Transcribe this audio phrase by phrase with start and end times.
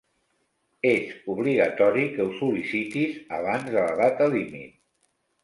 [0.91, 4.75] És obligatori que ho sol·licitis abans de la data límit.